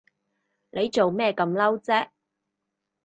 [0.71, 2.09] 你做咩咁嬲啫？